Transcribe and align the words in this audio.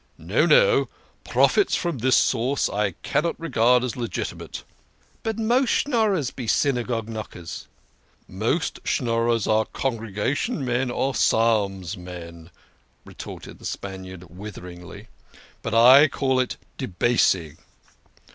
No, 0.17 0.47
no! 0.47 0.89
Profits 1.23 1.75
from 1.75 1.99
this 1.99 2.15
source 2.17 2.67
I 2.67 2.93
cannot 3.03 3.39
regard 3.39 3.83
as 3.83 3.95
legitimate."" 3.95 4.63
But 5.21 5.37
most 5.37 5.69
Schnorrers 5.85 6.31
be 6.35 6.47
Synagogue 6.47 7.07
knockers!"" 7.07 7.67
Most 8.27 8.79
Schnorrers 8.83 9.45
are 9.45 9.65
Congregation 9.65 10.65
men 10.65 10.89
or 10.89 11.13
Psalms 11.13 11.97
men," 11.97 12.49
retorted 13.05 13.59
the 13.59 13.65
Spaniard 13.65 14.23
witheringly." 14.27 15.07
But 15.61 15.75
I 15.75 16.07
call 16.07 16.39
it 16.39 16.57
debasing. 16.79 17.59